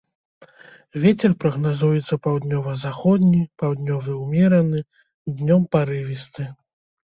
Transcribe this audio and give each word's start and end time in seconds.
Вецер 1.03 1.35
прагназуецца 1.43 2.15
паўднёва-заходні, 2.23 3.41
паўднёвы 3.61 4.11
ўмераны, 4.23 4.79
днём 5.37 5.61
парывісты. 5.75 6.53